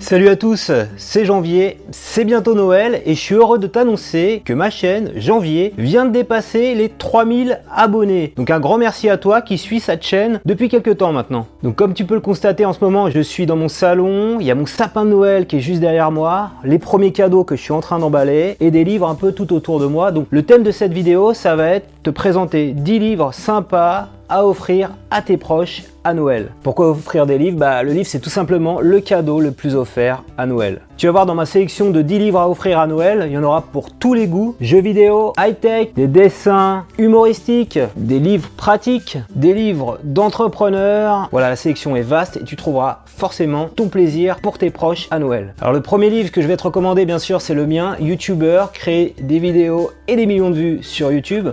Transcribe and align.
Salut 0.00 0.28
à 0.28 0.34
tous, 0.34 0.72
c'est 0.96 1.26
Janvier, 1.26 1.76
c'est 1.90 2.24
bientôt 2.24 2.54
Noël 2.54 3.02
et 3.04 3.14
je 3.14 3.20
suis 3.20 3.34
heureux 3.34 3.58
de 3.58 3.66
t'annoncer 3.66 4.40
que 4.42 4.54
ma 4.54 4.70
chaîne 4.70 5.12
Janvier 5.14 5.74
vient 5.76 6.06
de 6.06 6.10
dépasser 6.10 6.74
les 6.74 6.88
3000 6.88 7.60
abonnés. 7.72 8.32
Donc 8.34 8.50
un 8.50 8.60
grand 8.60 8.78
merci 8.78 9.10
à 9.10 9.18
toi 9.18 9.42
qui 9.42 9.58
suis 9.58 9.78
cette 9.78 10.02
chaîne 10.02 10.40
depuis 10.46 10.70
quelques 10.70 10.96
temps 10.96 11.12
maintenant. 11.12 11.46
Donc 11.62 11.76
comme 11.76 11.92
tu 11.92 12.06
peux 12.06 12.14
le 12.14 12.20
constater 12.20 12.64
en 12.64 12.72
ce 12.72 12.82
moment, 12.82 13.10
je 13.10 13.20
suis 13.20 13.44
dans 13.44 13.56
mon 13.56 13.68
salon, 13.68 14.38
il 14.40 14.46
y 14.46 14.50
a 14.50 14.54
mon 14.54 14.66
sapin 14.66 15.04
de 15.04 15.10
Noël 15.10 15.46
qui 15.46 15.56
est 15.56 15.60
juste 15.60 15.80
derrière 15.80 16.10
moi, 16.10 16.52
les 16.64 16.78
premiers 16.78 17.12
cadeaux 17.12 17.44
que 17.44 17.54
je 17.54 17.62
suis 17.62 17.72
en 17.72 17.80
train 17.80 17.98
d'emballer 17.98 18.56
et 18.58 18.70
des 18.70 18.84
livres 18.84 19.06
un 19.06 19.14
peu 19.14 19.32
tout 19.32 19.52
autour 19.52 19.80
de 19.80 19.86
moi. 19.86 20.12
Donc 20.12 20.26
le 20.30 20.42
thème 20.42 20.62
de 20.62 20.72
cette 20.72 20.94
vidéo, 20.94 21.34
ça 21.34 21.54
va 21.56 21.68
être 21.68 21.86
te 22.02 22.10
présenter 22.10 22.72
10 22.72 22.98
livres 22.98 23.34
sympas 23.34 24.08
à 24.30 24.46
offrir 24.46 24.90
à 25.10 25.20
tes 25.20 25.36
proches 25.36 25.82
Noël. 26.14 26.50
Pourquoi 26.62 26.90
offrir 26.90 27.26
des 27.26 27.38
livres 27.38 27.58
bah, 27.58 27.82
Le 27.82 27.92
livre, 27.92 28.06
c'est 28.06 28.20
tout 28.20 28.30
simplement 28.30 28.80
le 28.80 29.00
cadeau 29.00 29.40
le 29.40 29.52
plus 29.52 29.74
offert 29.74 30.24
à 30.38 30.46
Noël. 30.46 30.80
Tu 30.96 31.06
vas 31.06 31.12
voir 31.12 31.26
dans 31.26 31.34
ma 31.34 31.46
sélection 31.46 31.90
de 31.90 32.02
10 32.02 32.18
livres 32.18 32.40
à 32.40 32.48
offrir 32.48 32.78
à 32.78 32.86
Noël, 32.86 33.24
il 33.26 33.32
y 33.32 33.38
en 33.38 33.42
aura 33.42 33.62
pour 33.62 33.92
tous 33.92 34.14
les 34.14 34.26
goûts. 34.26 34.54
Jeux 34.60 34.80
vidéo, 34.80 35.32
high-tech, 35.38 35.94
des 35.94 36.08
dessins 36.08 36.84
humoristiques, 36.98 37.78
des 37.96 38.18
livres 38.18 38.50
pratiques, 38.56 39.18
des 39.34 39.54
livres 39.54 39.98
d'entrepreneurs. 40.04 41.28
Voilà, 41.32 41.48
la 41.48 41.56
sélection 41.56 41.96
est 41.96 42.02
vaste 42.02 42.38
et 42.38 42.44
tu 42.44 42.56
trouveras 42.56 43.00
forcément 43.06 43.68
ton 43.68 43.88
plaisir 43.88 44.40
pour 44.40 44.58
tes 44.58 44.70
proches 44.70 45.08
à 45.10 45.18
Noël. 45.18 45.54
Alors 45.60 45.72
le 45.72 45.80
premier 45.80 46.10
livre 46.10 46.32
que 46.32 46.42
je 46.42 46.46
vais 46.46 46.56
te 46.56 46.64
recommander, 46.64 47.04
bien 47.06 47.18
sûr, 47.18 47.40
c'est 47.40 47.54
le 47.54 47.66
mien, 47.66 47.96
YouTuber, 48.00 48.66
créer 48.72 49.14
des 49.20 49.38
vidéos 49.38 49.90
et 50.08 50.16
des 50.16 50.26
millions 50.26 50.50
de 50.50 50.56
vues 50.56 50.82
sur 50.82 51.12
YouTube. 51.12 51.48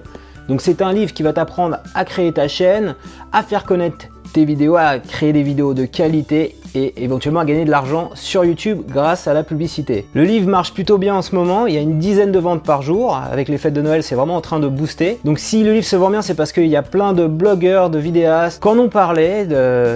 Donc 0.48 0.62
c'est 0.62 0.82
un 0.82 0.94
livre 0.94 1.14
qui 1.14 1.24
va 1.24 1.34
t'apprendre 1.34 1.78
à 1.94 2.06
créer 2.06 2.32
ta 2.32 2.48
chaîne, 2.48 2.96
à 3.32 3.44
faire 3.44 3.66
connaître 3.66 4.08
vidéos, 4.46 4.76
à 4.76 5.00
créer 5.00 5.34
des 5.34 5.44
vidéos 5.44 5.74
de 5.74 5.86
qualité 5.86 6.56
et 6.76 7.04
éventuellement 7.04 7.42
à 7.42 7.46
gagner 7.46 7.66
de 7.66 7.72
l'argent 7.72 8.10
sur 8.14 8.46
YouTube 8.46 8.82
grâce 8.88 9.28
à 9.28 9.34
la 9.34 9.44
publicité. 9.44 10.06
Le 10.14 10.24
livre 10.24 10.50
marche 10.50 10.74
plutôt 10.74 10.98
bien 10.98 11.16
en 11.16 11.22
ce 11.22 11.36
moment, 11.36 11.68
il 11.68 11.74
y 11.74 11.78
a 11.78 11.82
une 11.82 12.00
dizaine 12.00 12.32
de 12.32 12.40
ventes 12.40 12.64
par 12.64 12.82
jour. 12.82 13.16
Avec 13.16 13.50
les 13.50 13.58
fêtes 13.58 13.74
de 13.74 13.82
Noël, 13.82 14.04
c'est 14.04 14.16
vraiment 14.16 14.36
en 14.36 14.42
train 14.42 14.60
de 14.60 14.68
booster. 14.68 15.20
Donc 15.24 15.40
si 15.40 15.64
le 15.64 15.74
livre 15.74 15.86
se 15.86 15.96
vend 15.96 16.10
bien, 16.10 16.22
c'est 16.22 16.34
parce 16.34 16.52
qu'il 16.52 16.68
y 16.68 16.76
a 16.76 16.82
plein 16.82 17.14
de 17.14 17.28
blogueurs, 17.28 17.90
de 17.90 18.00
vidéastes 18.00 18.62
qui 18.62 18.68
en 18.68 18.78
ont 18.80 18.90
parlé 18.90 19.46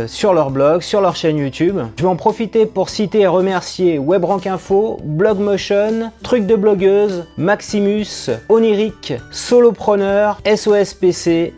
sur 0.08 0.34
leur 0.34 0.52
blog, 0.52 0.82
sur 0.82 1.02
leur 1.02 1.16
chaîne 1.16 1.38
YouTube. 1.38 1.78
Je 1.98 2.04
vais 2.04 2.10
en 2.10 2.16
profiter 2.16 2.66
pour 2.66 2.90
citer 2.90 3.22
et 3.22 3.28
remercier 3.28 3.98
WebRank 3.98 4.48
Info, 4.48 5.00
Blogmotion, 5.04 6.12
Truc 6.24 6.46
de 6.46 6.56
blogueuse, 6.56 7.26
Maximus, 7.38 8.30
Oniric, 8.50 9.14
Solopreneur, 9.32 10.40
SOS 10.46 10.94
PC, 10.94 11.54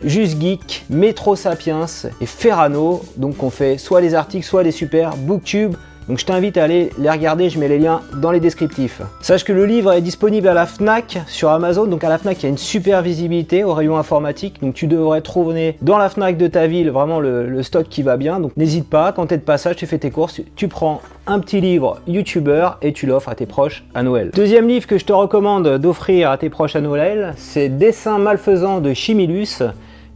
Metro 0.90 1.36
Sapiens 1.36 1.86
et 2.20 2.26
Ferrano. 2.26 3.02
Donc 3.16 3.42
on 3.42 3.50
fait 3.50 3.78
soit 3.78 4.00
les 4.00 4.14
articles, 4.14 4.44
soit 4.44 4.62
des 4.62 4.70
super 4.70 5.03
Booktube. 5.10 5.74
Donc 6.08 6.18
je 6.18 6.26
t'invite 6.26 6.58
à 6.58 6.64
aller 6.64 6.90
les 6.98 7.10
regarder, 7.10 7.48
je 7.48 7.58
mets 7.58 7.68
les 7.68 7.78
liens 7.78 8.02
dans 8.20 8.30
les 8.30 8.40
descriptifs. 8.40 9.00
Sache 9.22 9.42
que 9.42 9.54
le 9.54 9.64
livre 9.64 9.92
est 9.92 10.02
disponible 10.02 10.48
à 10.48 10.54
la 10.54 10.66
FNAC 10.66 11.20
sur 11.26 11.48
Amazon, 11.48 11.86
donc 11.86 12.04
à 12.04 12.10
la 12.10 12.18
FNAC 12.18 12.42
il 12.42 12.42
y 12.42 12.46
a 12.46 12.48
une 12.50 12.58
super 12.58 13.00
visibilité 13.00 13.64
au 13.64 13.72
rayon 13.72 13.96
informatique, 13.96 14.60
donc 14.60 14.74
tu 14.74 14.86
devrais 14.86 15.22
trouver 15.22 15.78
dans 15.80 15.96
la 15.96 16.10
FNAC 16.10 16.36
de 16.36 16.46
ta 16.46 16.66
ville 16.66 16.90
vraiment 16.90 17.20
le, 17.20 17.62
stock 17.62 17.88
qui 17.88 18.02
va 18.02 18.18
bien, 18.18 18.40
donc 18.40 18.54
n'hésite 18.58 18.90
pas, 18.90 19.12
quand 19.12 19.28
tu 19.28 19.34
es 19.34 19.38
de 19.38 19.42
passage, 19.42 19.76
tu 19.76 19.86
fais 19.86 19.96
tes 19.96 20.10
courses, 20.10 20.42
tu 20.56 20.68
prends 20.68 21.00
un 21.26 21.38
petit 21.38 21.62
livre 21.62 22.00
YouTuber 22.06 22.68
et 22.82 22.92
tu 22.92 23.06
l'offres 23.06 23.30
à 23.30 23.34
tes 23.34 23.46
proches 23.46 23.84
à 23.94 24.02
Noël. 24.02 24.30
Deuxième 24.34 24.68
livre 24.68 24.86
que 24.86 24.98
je 24.98 25.06
te 25.06 25.12
recommande 25.14 25.78
d'offrir 25.78 26.30
à 26.30 26.36
tes 26.36 26.50
proches 26.50 26.76
à 26.76 26.82
Noël, 26.82 27.32
c'est 27.38 27.70
Dessin 27.70 28.18
malfaisant 28.18 28.80
de 28.80 28.92
Chimilus 28.92 29.62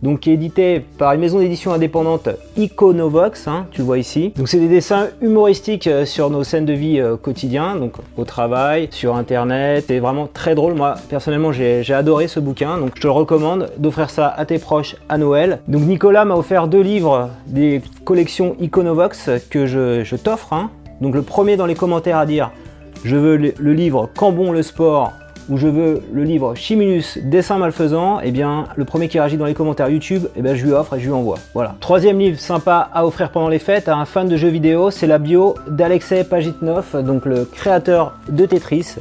donc 0.03 0.21
qui 0.21 0.31
est 0.31 0.35
édité 0.35 0.85
par 0.99 1.13
une 1.13 1.21
maison 1.21 1.39
d'édition 1.39 1.73
indépendante 1.73 2.29
Iconovox, 2.57 3.49
hein, 3.49 3.67
tu 3.71 3.81
le 3.81 3.85
vois 3.85 3.99
ici. 3.99 4.33
Donc 4.37 4.49
c'est 4.49 4.59
des 4.59 4.69
dessins 4.69 5.09
humoristiques 5.21 5.87
euh, 5.87 6.05
sur 6.05 6.31
nos 6.31 6.45
scènes 6.45 6.67
de 6.67 6.73
vie 6.73 7.01
euh, 7.01 7.17
quotidien, 7.17 7.77
donc 7.77 7.95
au 8.17 8.25
travail, 8.25 8.89
sur 8.91 9.17
internet, 9.17 9.85
c'est 9.89 9.99
vraiment 9.99 10.29
très 10.33 10.55
drôle. 10.55 10.75
Moi 10.75 10.95
personnellement 11.09 11.53
j'ai 11.53 11.93
adoré 11.93 12.29
ce 12.29 12.41
bouquin, 12.41 12.79
donc 12.79 12.93
je 12.95 13.01
te 13.01 13.07
le 13.07 13.13
recommande 13.13 13.71
d'offrir 13.79 14.11
ça 14.11 14.29
à 14.29 14.45
tes 14.45 14.59
proches 14.59 14.97
à 15.09 15.19
Noël. 15.19 15.61
Donc 15.69 15.83
Nicolas 15.83 16.25
m'a 16.25 16.37
offert 16.37 16.69
deux 16.69 16.83
livres 16.83 17.31
des 17.47 17.83
collections 18.05 18.57
Iconovox 18.61 19.31
que 19.51 19.67
je, 19.67 20.17
t'offre. 20.17 20.53
Hein. 20.53 20.71
Donc 21.01 21.15
le 21.15 21.23
premier 21.23 21.57
dans 21.57 21.67
les 21.67 21.75
commentaires 21.75 22.19
à 22.19 22.27
dire 22.27 22.51
je 23.05 23.17
veux 23.17 23.37
le 23.37 23.73
livre 23.73 24.09
Cambon 24.17 24.51
le 24.51 24.63
sport 24.63 25.13
je 25.57 25.67
veux 25.67 26.03
le 26.13 26.25
livre 26.25 26.55
Chimilus 26.55 27.19
Dessin 27.23 27.59
malfaisant, 27.59 28.21
eh 28.23 28.31
bien 28.31 28.67
le 28.77 28.85
premier 28.85 29.09
qui 29.09 29.19
réagit 29.19 29.37
dans 29.37 29.47
les 29.47 29.55
commentaires 29.55 29.89
YouTube, 29.89 30.25
eh 30.37 30.43
bien 30.43 30.55
je 30.55 30.65
lui 30.65 30.73
offre 30.73 30.95
et 30.97 31.01
je 31.01 31.07
lui 31.07 31.13
envoie. 31.13 31.39
Voilà. 31.55 31.75
Troisième 31.81 32.19
livre 32.19 32.39
sympa 32.39 32.91
à 32.93 33.07
offrir 33.07 33.31
pendant 33.31 33.49
les 33.49 33.59
fêtes 33.59 33.89
à 33.89 33.97
un 33.97 34.05
fan 34.05 34.29
de 34.29 34.37
jeux 34.37 34.49
vidéo, 34.49 34.91
c'est 34.91 35.07
la 35.07 35.19
bio 35.19 35.55
d'Alexei 35.69 36.25
Pajitnov, 36.25 37.03
donc 37.03 37.25
le 37.25 37.45
créateur 37.45 38.15
de 38.29 38.45
Tetris. 38.45 38.97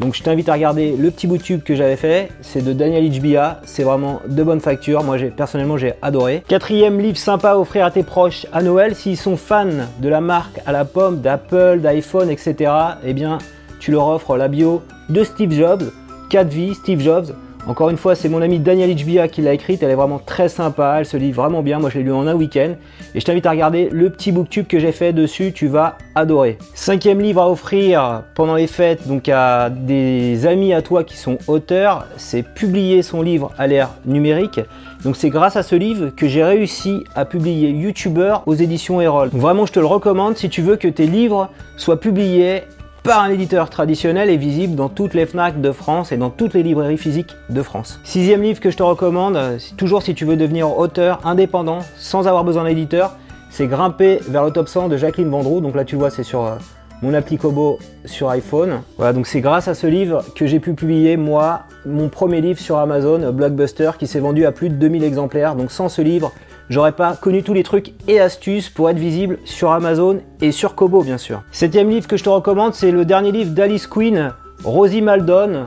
Donc 0.00 0.14
je 0.14 0.22
t'invite 0.22 0.48
à 0.48 0.54
regarder 0.54 0.96
le 0.96 1.10
petit 1.10 1.26
bout 1.26 1.36
de 1.36 1.42
tube 1.42 1.62
que 1.62 1.74
j'avais 1.74 1.96
fait, 1.96 2.30
c'est 2.40 2.64
de 2.64 2.72
Daniel 2.72 3.04
Ichbia, 3.04 3.60
c'est 3.64 3.84
vraiment 3.84 4.20
de 4.26 4.42
bonne 4.42 4.60
facture, 4.60 5.04
moi 5.04 5.18
j'ai 5.18 5.28
personnellement 5.28 5.76
j'ai 5.76 5.92
adoré. 6.00 6.42
Quatrième 6.48 6.98
livre 6.98 7.18
sympa 7.18 7.50
à 7.50 7.58
offrir 7.58 7.84
à 7.84 7.90
tes 7.90 8.02
proches 8.02 8.46
à 8.52 8.62
Noël, 8.62 8.94
s'ils 8.94 9.18
sont 9.18 9.36
fans 9.36 9.66
de 10.00 10.08
la 10.08 10.20
marque 10.20 10.60
à 10.66 10.72
la 10.72 10.84
pomme, 10.84 11.20
d'Apple, 11.20 11.80
d'iPhone, 11.80 12.30
etc. 12.30 12.72
Eh 13.04 13.12
bien 13.12 13.38
tu 13.82 13.90
leur 13.90 14.06
offres 14.06 14.36
la 14.36 14.46
bio 14.46 14.80
de 15.08 15.24
Steve 15.24 15.52
Jobs, 15.52 15.90
4 16.30 16.46
vies, 16.46 16.74
Steve 16.76 17.00
Jobs. 17.00 17.34
Encore 17.66 17.90
une 17.90 17.96
fois, 17.96 18.14
c'est 18.14 18.28
mon 18.28 18.40
ami 18.40 18.60
Daniel 18.60 18.90
Ichbia 18.90 19.26
qui 19.26 19.42
l'a 19.42 19.52
écrite, 19.54 19.82
elle 19.82 19.90
est 19.90 19.96
vraiment 19.96 20.20
très 20.24 20.48
sympa, 20.48 20.96
elle 20.98 21.04
se 21.04 21.16
lit 21.16 21.32
vraiment 21.32 21.62
bien, 21.62 21.80
moi 21.80 21.90
je 21.90 21.98
l'ai 21.98 22.04
lu 22.04 22.12
en 22.12 22.28
un 22.28 22.34
week-end. 22.34 22.74
Et 23.12 23.18
je 23.18 23.24
t'invite 23.24 23.44
à 23.44 23.50
regarder 23.50 23.88
le 23.90 24.10
petit 24.10 24.30
booktube 24.30 24.68
que 24.68 24.78
j'ai 24.78 24.92
fait 24.92 25.12
dessus, 25.12 25.52
tu 25.52 25.66
vas 25.66 25.98
adorer. 26.14 26.58
Cinquième 26.74 27.20
livre 27.20 27.42
à 27.42 27.50
offrir 27.50 28.22
pendant 28.36 28.54
les 28.54 28.68
fêtes, 28.68 29.08
donc 29.08 29.28
à 29.28 29.68
des 29.68 30.46
amis 30.46 30.72
à 30.72 30.82
toi 30.82 31.02
qui 31.02 31.16
sont 31.16 31.38
auteurs, 31.48 32.06
c'est 32.16 32.44
publier 32.44 33.02
son 33.02 33.20
livre 33.20 33.50
à 33.58 33.66
l'ère 33.66 33.90
numérique. 34.06 34.60
Donc 35.02 35.16
c'est 35.16 35.30
grâce 35.30 35.56
à 35.56 35.64
ce 35.64 35.74
livre 35.74 36.10
que 36.16 36.28
j'ai 36.28 36.44
réussi 36.44 37.02
à 37.16 37.24
publier 37.24 37.70
YouTuber 37.70 38.36
aux 38.46 38.54
éditions 38.54 39.00
Erol. 39.00 39.28
vraiment 39.32 39.66
je 39.66 39.72
te 39.72 39.80
le 39.80 39.86
recommande 39.86 40.36
si 40.36 40.48
tu 40.48 40.62
veux 40.62 40.76
que 40.76 40.86
tes 40.86 41.08
livres 41.08 41.50
soient 41.76 41.98
publiés 41.98 42.62
par 43.02 43.20
un 43.20 43.30
éditeur 43.30 43.68
traditionnel 43.68 44.30
est 44.30 44.36
visible 44.36 44.76
dans 44.76 44.88
toutes 44.88 45.14
les 45.14 45.26
FNAC 45.26 45.60
de 45.60 45.72
France 45.72 46.12
et 46.12 46.16
dans 46.16 46.30
toutes 46.30 46.54
les 46.54 46.62
librairies 46.62 46.98
physiques 46.98 47.34
de 47.50 47.60
France. 47.62 47.98
Sixième 48.04 48.42
livre 48.42 48.60
que 48.60 48.70
je 48.70 48.76
te 48.76 48.82
recommande, 48.82 49.38
toujours 49.76 50.02
si 50.02 50.14
tu 50.14 50.24
veux 50.24 50.36
devenir 50.36 50.78
auteur 50.78 51.18
indépendant 51.24 51.80
sans 51.96 52.28
avoir 52.28 52.44
besoin 52.44 52.64
d'éditeur, 52.64 53.16
c'est 53.50 53.66
Grimper 53.66 54.20
vers 54.28 54.44
le 54.44 54.52
top 54.52 54.68
100 54.68 54.88
de 54.88 54.96
Jacqueline 54.96 55.30
Vendroux. 55.30 55.60
Donc 55.60 55.74
là 55.74 55.84
tu 55.84 55.96
vois 55.96 56.10
c'est 56.10 56.22
sur 56.22 56.44
euh, 56.44 56.54
mon 57.02 57.12
appli 57.12 57.38
Kobo 57.38 57.80
sur 58.04 58.30
iPhone. 58.30 58.82
Voilà, 58.98 59.12
donc 59.12 59.26
c'est 59.26 59.40
grâce 59.40 59.66
à 59.66 59.74
ce 59.74 59.88
livre 59.88 60.24
que 60.36 60.46
j'ai 60.46 60.60
pu 60.60 60.74
publier 60.74 61.16
moi 61.16 61.62
mon 61.84 62.08
premier 62.08 62.40
livre 62.40 62.60
sur 62.60 62.78
Amazon, 62.78 63.32
Blockbuster, 63.32 63.90
qui 63.98 64.06
s'est 64.06 64.20
vendu 64.20 64.46
à 64.46 64.52
plus 64.52 64.68
de 64.68 64.76
2000 64.76 65.02
exemplaires. 65.02 65.56
Donc 65.56 65.72
sans 65.72 65.88
ce 65.88 66.02
livre, 66.02 66.32
j'aurais 66.72 66.92
pas 66.92 67.14
connu 67.14 67.42
tous 67.42 67.52
les 67.52 67.62
trucs 67.62 67.92
et 68.08 68.18
astuces 68.18 68.70
pour 68.70 68.88
être 68.88 68.98
visible 68.98 69.38
sur 69.44 69.72
Amazon 69.72 70.20
et 70.40 70.52
sur 70.52 70.74
Kobo 70.74 71.02
bien 71.02 71.18
sûr. 71.18 71.42
Septième 71.52 71.90
livre 71.90 72.08
que 72.08 72.16
je 72.16 72.24
te 72.24 72.30
recommande, 72.30 72.72
c'est 72.72 72.90
le 72.90 73.04
dernier 73.04 73.30
livre 73.30 73.52
d'Alice 73.52 73.86
Queen, 73.86 74.32
Rosie 74.64 75.02
Maldon, 75.02 75.66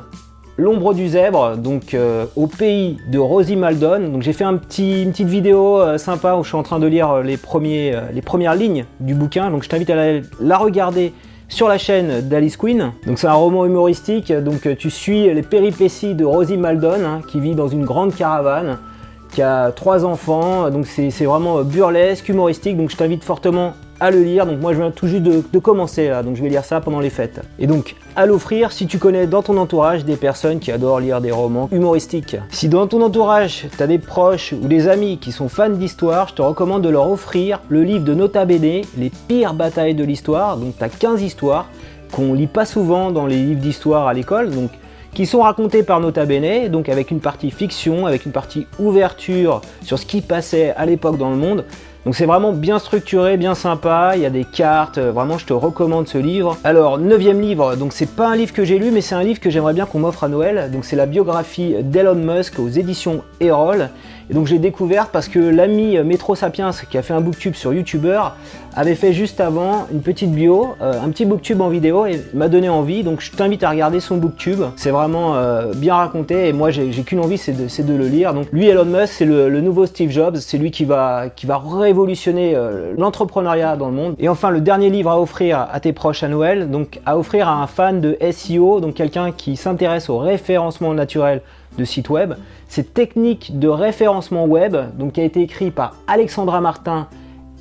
L'ombre 0.57 0.93
du 0.93 1.09
zèbre, 1.09 1.57
donc 1.57 1.93
euh, 1.93 2.25
au 2.37 2.47
pays 2.47 2.97
de 3.11 3.19
Rosie 3.19 3.57
Maldon. 3.57 4.07
Donc 4.07 4.21
j'ai 4.21 4.31
fait 4.31 4.45
une 4.45 4.59
petite 4.59 5.27
vidéo 5.27 5.81
euh, 5.81 5.97
sympa 5.97 6.35
où 6.35 6.43
je 6.43 6.47
suis 6.47 6.57
en 6.57 6.63
train 6.63 6.79
de 6.79 6.87
lire 6.87 7.11
euh, 7.11 7.23
les 7.23 7.35
premières 7.35 8.55
lignes 8.55 8.85
du 9.01 9.15
bouquin. 9.15 9.51
Donc 9.51 9.63
je 9.63 9.69
t'invite 9.69 9.89
à 9.89 10.21
la, 10.39 10.57
regarder 10.57 11.11
sur 11.49 11.67
la 11.67 11.77
chaîne 11.77 12.21
d'Alice 12.29 12.55
Queen. 12.55 12.93
Donc 13.05 13.19
c'est 13.19 13.27
un 13.27 13.33
roman 13.33 13.65
humoristique, 13.65 14.31
donc 14.31 14.77
tu 14.77 14.89
suis 14.89 15.25
les 15.25 15.43
péripéties 15.43 16.15
de 16.15 16.23
Rosie 16.23 16.55
Maldon 16.55 17.03
hein, 17.05 17.21
qui 17.27 17.41
vit 17.41 17.53
dans 17.53 17.67
une 17.67 17.83
grande 17.83 18.15
caravane 18.15 18.77
qui 19.35 19.41
a 19.41 19.73
trois 19.73 20.05
enfants, 20.05 20.69
donc 20.69 20.87
c'est 20.87 21.25
vraiment 21.25 21.61
burlesque, 21.61 22.29
humoristique, 22.29 22.77
donc 22.77 22.89
je 22.89 22.95
t'invite 22.95 23.21
fortement 23.21 23.73
à 23.99 24.09
le 24.09 24.23
lire. 24.23 24.45
Donc 24.45 24.61
moi 24.61 24.71
je 24.71 24.79
viens 24.79 24.91
tout 24.91 25.07
juste 25.07 25.23
de, 25.23 25.59
commencer 25.59 26.07
là, 26.07 26.23
donc 26.23 26.37
je 26.37 26.41
vais 26.41 26.47
lire 26.47 26.63
ça 26.63 26.79
pendant 26.79 27.01
les 27.01 27.09
fêtes. 27.09 27.41
Et 27.59 27.67
donc 27.67 27.95
à 28.15 28.25
l'offrir 28.25 28.71
si 28.71 28.87
tu 28.87 28.97
connais 28.97 29.27
dans 29.27 29.41
ton 29.41 29.57
entourage 29.57 30.05
des 30.05 30.15
personnes 30.15 30.59
qui 30.59 30.71
adorent 30.71 31.01
lire 31.01 31.19
des 31.19 31.31
romans 31.31 31.67
humoristiques. 31.73 32.37
Si 32.49 32.69
dans 32.69 32.87
ton 32.87 33.01
entourage 33.01 33.67
tu 33.75 33.83
as 33.83 33.87
des 33.87 33.99
proches 33.99 34.53
ou 34.53 34.67
des 34.69 34.87
amis 34.87 35.17
qui 35.17 35.33
sont 35.33 35.49
fans 35.49 35.69
d'histoire, 35.69 36.29
je 36.29 36.35
te 36.35 36.41
recommande 36.41 36.83
de 36.83 36.89
leur 36.89 37.11
offrir 37.11 37.59
le 37.67 37.83
livre 37.83 38.05
de 38.05 38.13
Nota 38.13 38.45
Bene, 38.45 38.83
Les 38.97 39.11
pires 39.27 39.53
batailles 39.53 39.95
de 39.95 40.05
l'histoire. 40.05 40.55
Donc 40.55 40.77
tu 40.77 40.83
as 40.83 40.89
15 40.89 41.21
histoires 41.21 41.67
qu'on 42.13 42.33
lit 42.33 42.47
pas 42.47 42.65
souvent 42.65 43.11
dans 43.11 43.25
les 43.25 43.35
livres 43.35 43.59
d'histoire 43.59 44.07
à 44.07 44.13
l'école. 44.13 44.49
Qui 45.15 45.25
sont 45.25 45.41
racontés 45.41 45.81
par 45.81 46.01
Nota 46.01 46.25
Bene, 46.25 46.67
donc 46.67 46.89
avec 46.89 47.09
une 47.09 47.21
partie 47.21 47.49
fiction, 47.49 48.05
avec 48.05 48.25
une 48.25 48.33
partie 48.33 48.67
ouverture 48.79 49.61
sur 49.81 49.97
ce 49.97 50.05
qui 50.05 50.19
passait 50.19 50.73
à 50.75 50.85
l'époque 50.85 51.17
dans 51.17 51.29
le 51.29 51.37
monde. 51.37 51.63
Donc 52.05 52.15
c'est 52.15 52.25
vraiment 52.25 52.51
bien 52.51 52.79
structuré, 52.79 53.37
bien 53.37 53.55
sympa, 53.55 54.11
il 54.15 54.21
y 54.21 54.25
a 54.25 54.29
des 54.29 54.43
cartes, 54.43 54.99
euh, 54.99 55.11
vraiment 55.11 55.39
je 55.39 55.45
te 55.45 55.53
recommande 55.53 56.07
ce 56.07 56.19
livre. 56.19 56.57
Alors, 56.63 56.99
neuvième 56.99 57.41
livre, 57.41 57.75
donc 57.77 57.93
c'est 57.93 58.09
pas 58.09 58.27
un 58.27 58.35
livre 58.35 58.53
que 58.53 58.63
j'ai 58.63 58.77
lu, 58.77 58.91
mais 58.91 59.01
c'est 59.01 59.15
un 59.15 59.23
livre 59.23 59.39
que 59.39 59.49
j'aimerais 59.49 59.73
bien 59.73 59.85
qu'on 59.85 59.99
m'offre 59.99 60.25
à 60.25 60.27
Noël. 60.27 60.69
Donc 60.71 60.85
c'est 60.85 60.97
la 60.97 61.07
biographie 61.07 61.75
d'Elon 61.81 62.15
Musk 62.15 62.59
aux 62.59 62.67
éditions 62.67 63.23
Erol. 63.39 63.89
Et 64.29 64.33
donc 64.33 64.47
j'ai 64.47 64.59
découvert 64.59 65.09
parce 65.09 65.27
que 65.27 65.39
l'ami 65.39 65.97
Metro 66.03 66.35
Sapiens 66.35 66.71
qui 66.89 66.97
a 66.97 67.01
fait 67.01 67.13
un 67.13 67.21
booktube 67.21 67.53
sur 67.53 67.73
YouTuber 67.73 68.21
avait 68.75 68.95
fait 68.95 69.13
juste 69.13 69.39
avant 69.39 69.87
une 69.91 70.01
petite 70.01 70.31
bio, 70.31 70.75
euh, 70.81 71.01
un 71.01 71.09
petit 71.09 71.25
booktube 71.25 71.61
en 71.61 71.69
vidéo 71.69 72.05
et 72.05 72.21
m'a 72.33 72.49
donné 72.49 72.69
envie. 72.69 73.03
Donc 73.03 73.21
je 73.21 73.31
t'invite 73.31 73.63
à 73.63 73.69
regarder 73.69 73.99
son 73.99 74.17
booktube. 74.17 74.61
C'est 74.75 74.91
vraiment 74.91 75.35
euh, 75.35 75.73
bien 75.73 75.95
raconté 75.95 76.47
et 76.47 76.53
moi 76.53 76.71
j'ai 76.71 76.89
qu'une 77.03 77.19
envie, 77.19 77.37
c'est 77.37 77.53
de, 77.53 77.93
le 77.93 78.07
lire. 78.07 78.33
Donc 78.33 78.47
lui, 78.51 78.67
Elon 78.67 78.85
Musk, 78.85 79.13
c'est 79.13 79.25
le, 79.25 79.61
nouveau 79.61 79.85
Steve 79.85 80.11
Jobs. 80.11 80.35
C'est 80.37 80.57
lui 80.57 80.71
qui 80.71 80.85
va, 80.85 81.31
révolutionner 81.47 82.53
euh, 82.55 82.93
l'entrepreneuriat 82.97 83.77
dans 83.77 83.87
le 83.87 83.93
monde. 83.93 84.15
Et 84.19 84.27
enfin, 84.27 84.49
le 84.49 84.59
dernier 84.59 84.89
livre 84.89 85.09
à 85.09 85.21
offrir 85.21 85.67
à 85.71 85.79
tes 85.79 85.93
proches 85.93 86.23
à 86.23 86.27
Noël, 86.27 86.69
donc 86.69 86.99
à 87.05 87.17
offrir 87.17 87.47
à 87.47 87.61
un 87.61 87.67
fan 87.67 88.01
de 88.01 88.17
SEO, 88.31 88.81
donc 88.81 88.95
quelqu'un 88.95 89.31
qui 89.31 89.55
s'intéresse 89.55 90.09
au 90.09 90.17
référencement 90.17 90.93
naturel 90.93 91.41
de 91.77 91.85
sites 91.85 92.09
web. 92.09 92.33
C'est 92.67 92.93
Technique 92.93 93.59
de 93.59 93.67
référencement 93.67 94.45
web, 94.45 94.75
donc 94.97 95.13
qui 95.13 95.21
a 95.21 95.23
été 95.23 95.41
écrit 95.41 95.71
par 95.71 95.95
Alexandra 96.07 96.61
Martin 96.61 97.07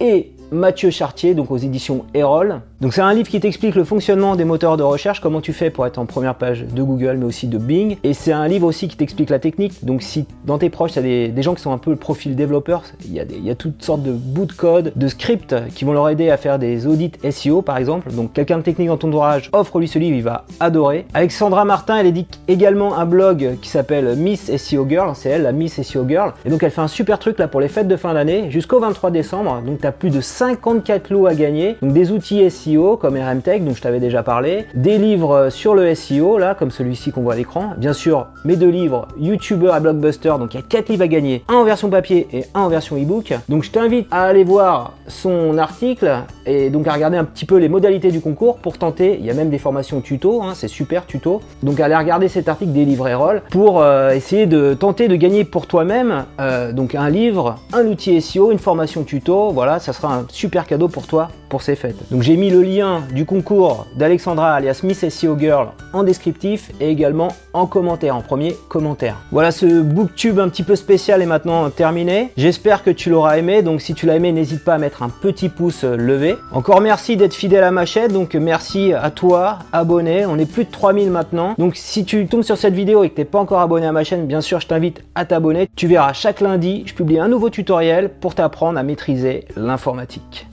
et 0.00 0.32
Mathieu 0.50 0.90
Chartier, 0.90 1.34
donc 1.34 1.50
aux 1.50 1.56
éditions 1.56 2.04
Erol. 2.14 2.60
Donc 2.84 2.92
c'est 2.92 3.00
un 3.00 3.14
livre 3.14 3.30
qui 3.30 3.40
t'explique 3.40 3.76
le 3.76 3.84
fonctionnement 3.84 4.36
des 4.36 4.44
moteurs 4.44 4.76
de 4.76 4.82
recherche, 4.82 5.18
comment 5.18 5.40
tu 5.40 5.54
fais 5.54 5.70
pour 5.70 5.86
être 5.86 5.96
en 5.96 6.04
première 6.04 6.34
page 6.34 6.66
de 6.66 6.82
Google, 6.82 7.16
mais 7.18 7.24
aussi 7.24 7.46
de 7.46 7.56
Bing. 7.56 7.96
Et 8.04 8.12
c'est 8.12 8.30
un 8.30 8.46
livre 8.46 8.66
aussi 8.66 8.88
qui 8.88 8.96
t'explique 8.98 9.30
la 9.30 9.38
technique. 9.38 9.86
Donc 9.86 10.02
si 10.02 10.26
dans 10.44 10.58
tes 10.58 10.68
proches, 10.68 10.92
tu 10.92 10.98
as 10.98 11.02
des, 11.02 11.32
gens 11.42 11.54
qui 11.54 11.62
sont 11.62 11.72
un 11.72 11.78
peu 11.78 11.92
le 11.92 11.96
profil 11.96 12.36
développeur, 12.36 12.82
il 13.06 13.14
y, 13.14 13.20
a 13.20 13.24
il 13.24 13.42
y 13.42 13.48
a 13.48 13.54
toutes 13.54 13.82
sortes 13.82 14.02
de 14.02 14.12
bouts 14.12 14.44
de 14.44 14.52
code, 14.52 14.92
de 14.96 15.08
scripts 15.08 15.54
qui 15.74 15.86
vont 15.86 15.94
leur 15.94 16.10
aider 16.10 16.28
à 16.28 16.36
faire 16.36 16.58
des 16.58 16.86
audits 16.86 17.12
SEO 17.30 17.62
par 17.62 17.78
exemple. 17.78 18.12
Donc 18.12 18.34
quelqu'un 18.34 18.58
de 18.58 18.62
technique 18.62 18.88
dans 18.88 18.98
ton 18.98 19.08
entourage, 19.08 19.48
offre-lui 19.54 19.88
ce 19.88 19.98
livre, 19.98 20.18
il 20.18 20.22
va 20.22 20.44
adorer. 20.60 21.06
Alexandra 21.14 21.64
Martin, 21.64 21.96
elle 21.96 22.06
édite 22.08 22.38
également 22.48 22.98
un 22.98 23.06
blog 23.06 23.56
qui 23.62 23.70
s'appelle 23.70 24.14
Miss 24.14 24.54
SEO 24.54 24.86
Girl, 24.86 25.12
c'est 25.14 25.30
elle, 25.30 25.44
la 25.44 25.52
Miss 25.52 25.80
SEO 25.80 26.06
Girl. 26.06 26.34
Et 26.44 26.50
donc 26.50 26.62
elle 26.62 26.70
fait 26.70 26.82
un 26.82 26.88
super 26.88 27.18
truc 27.18 27.38
là 27.38 27.48
pour 27.48 27.62
les 27.62 27.68
fêtes 27.68 27.88
de 27.88 27.96
fin 27.96 28.12
d'année 28.12 28.50
jusqu'au 28.50 28.78
23 28.78 29.10
décembre. 29.10 29.62
Donc 29.64 29.80
tu 29.80 29.86
as 29.86 29.92
plus 29.92 30.10
de 30.10 30.20
54 30.20 31.08
lots 31.08 31.26
à 31.26 31.34
gagner. 31.34 31.76
Donc 31.80 31.94
des 31.94 32.12
outils 32.12 32.50
SEO 32.50 32.73
comme 33.00 33.16
RMTech, 33.16 33.64
dont 33.64 33.74
je 33.74 33.80
t'avais 33.80 34.00
déjà 34.00 34.22
parlé, 34.22 34.66
des 34.74 34.98
livres 34.98 35.48
sur 35.50 35.74
le 35.74 35.94
SEO, 35.94 36.38
là, 36.38 36.54
comme 36.54 36.70
celui-ci 36.70 37.12
qu'on 37.12 37.22
voit 37.22 37.34
à 37.34 37.36
l'écran. 37.36 37.72
Bien 37.76 37.92
sûr, 37.92 38.26
mes 38.44 38.56
deux 38.56 38.68
livres, 38.68 39.08
YouTuber 39.18 39.70
à 39.70 39.80
Blockbuster, 39.80 40.34
donc 40.38 40.54
il 40.54 40.56
y 40.58 40.60
a 40.60 40.66
4 40.68 40.88
livres 40.88 41.02
à 41.04 41.08
gagner, 41.08 41.44
un 41.48 41.54
en 41.54 41.64
version 41.64 41.88
papier 41.88 42.26
et 42.32 42.44
un 42.54 42.62
en 42.62 42.68
version 42.68 42.96
e-book. 42.96 43.32
Donc 43.48 43.62
je 43.62 43.70
t'invite 43.70 44.08
à 44.10 44.24
aller 44.24 44.44
voir 44.44 44.94
son 45.06 45.56
article 45.58 46.10
et 46.46 46.70
donc 46.70 46.88
à 46.88 46.92
regarder 46.92 47.16
un 47.16 47.24
petit 47.24 47.44
peu 47.44 47.56
les 47.56 47.68
modalités 47.68 48.10
du 48.10 48.20
concours 48.20 48.56
pour 48.56 48.78
tenter. 48.78 49.16
Il 49.18 49.24
y 49.24 49.30
a 49.30 49.34
même 49.34 49.50
des 49.50 49.58
formations 49.58 50.00
tuto, 50.00 50.42
hein, 50.42 50.52
c'est 50.54 50.68
super 50.68 51.06
tuto. 51.06 51.40
Donc 51.62 51.80
allez 51.80 51.96
regarder 51.96 52.28
cet 52.28 52.48
article 52.48 52.72
des 52.72 52.84
livres 52.84 53.08
Erol 53.08 53.42
pour 53.50 53.80
euh, 53.80 54.10
essayer 54.10 54.46
de 54.46 54.74
tenter 54.74 55.08
de 55.08 55.16
gagner 55.16 55.44
pour 55.44 55.66
toi-même 55.66 56.24
euh, 56.40 56.72
donc 56.72 56.94
un 56.94 57.08
livre, 57.08 57.56
un 57.72 57.86
outil 57.86 58.20
SEO, 58.20 58.50
une 58.50 58.58
formation 58.58 59.04
tuto. 59.04 59.50
Voilà, 59.50 59.78
ça 59.78 59.92
sera 59.92 60.14
un 60.14 60.26
super 60.28 60.66
cadeau 60.66 60.88
pour 60.88 61.06
toi 61.06 61.28
pour 61.48 61.62
ces 61.62 61.76
fêtes. 61.76 62.10
Donc 62.10 62.22
j'ai 62.22 62.36
mis 62.36 62.50
le 62.50 62.62
lien 62.64 63.02
du 63.12 63.24
concours 63.24 63.86
d'Alexandra 63.96 64.54
alias 64.54 64.80
Miss 64.82 65.08
SEO 65.08 65.38
Girl 65.38 65.68
en 65.92 66.02
descriptif 66.02 66.70
et 66.80 66.88
également 66.88 67.28
en 67.52 67.66
commentaire, 67.66 68.16
en 68.16 68.20
premier 68.20 68.56
commentaire. 68.68 69.16
Voilà 69.30 69.52
ce 69.52 69.82
booktube 69.82 70.38
un 70.38 70.48
petit 70.48 70.64
peu 70.64 70.76
spécial 70.76 71.22
est 71.22 71.26
maintenant 71.26 71.70
terminé. 71.70 72.30
J'espère 72.36 72.82
que 72.82 72.90
tu 72.90 73.10
l'auras 73.10 73.38
aimé, 73.38 73.62
donc 73.62 73.80
si 73.80 73.94
tu 73.94 74.06
l'as 74.06 74.16
aimé, 74.16 74.32
n'hésite 74.32 74.64
pas 74.64 74.74
à 74.74 74.78
mettre 74.78 75.02
un 75.02 75.08
petit 75.08 75.48
pouce 75.48 75.84
levé. 75.84 76.36
Encore 76.52 76.80
merci 76.80 77.16
d'être 77.16 77.34
fidèle 77.34 77.64
à 77.64 77.70
ma 77.70 77.86
chaîne, 77.86 78.12
donc 78.12 78.34
merci 78.34 78.92
à 78.92 79.10
toi, 79.10 79.60
abonné. 79.72 80.26
On 80.26 80.38
est 80.38 80.50
plus 80.50 80.64
de 80.64 80.70
3000 80.70 81.10
maintenant. 81.10 81.54
Donc 81.58 81.76
si 81.76 82.04
tu 82.04 82.26
tombes 82.26 82.42
sur 82.42 82.56
cette 82.56 82.74
vidéo 82.74 83.04
et 83.04 83.10
que 83.10 83.14
tu 83.14 83.20
n'es 83.20 83.26
pas 83.26 83.38
encore 83.38 83.60
abonné 83.60 83.86
à 83.86 83.92
ma 83.92 84.04
chaîne, 84.04 84.26
bien 84.26 84.40
sûr, 84.40 84.60
je 84.60 84.66
t'invite 84.66 85.04
à 85.14 85.24
t'abonner. 85.24 85.68
Tu 85.76 85.86
verras 85.86 86.12
chaque 86.12 86.40
lundi, 86.40 86.82
je 86.86 86.94
publie 86.94 87.18
un 87.18 87.28
nouveau 87.28 87.50
tutoriel 87.50 88.10
pour 88.20 88.34
t'apprendre 88.34 88.78
à 88.78 88.82
maîtriser 88.82 89.44
l'informatique. 89.56 90.46